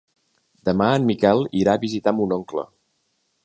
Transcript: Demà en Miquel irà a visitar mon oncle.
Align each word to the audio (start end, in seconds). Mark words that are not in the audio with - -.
Demà 0.69 0.87
en 1.01 1.05
Miquel 1.11 1.45
irà 1.61 1.77
a 1.77 1.81
visitar 1.85 2.17
mon 2.23 2.37
oncle. 2.41 2.65